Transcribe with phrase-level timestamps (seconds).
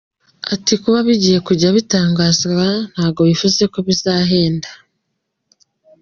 [0.53, 4.69] Ati ”Kuba bigiye kujya bitangazwa ntabwo bivuze ko bizahenda.